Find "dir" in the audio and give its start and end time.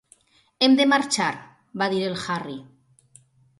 1.93-2.01